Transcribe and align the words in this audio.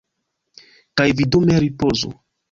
Kaj 1.01 1.05
vi 1.19 1.27
dume 1.35 1.59
ripozu. 1.65 2.11